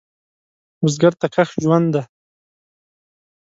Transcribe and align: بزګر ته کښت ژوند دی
بزګر 0.83 1.13
ته 1.19 1.27
کښت 1.33 1.55
ژوند 1.63 1.87
دی 1.93 2.03